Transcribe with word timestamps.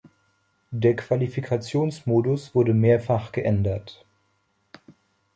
Der 0.71 0.95
Qualifikationsmodus 0.95 2.55
wurde 2.55 2.73
mehrfach 2.73 3.31
geändert. 3.31 4.03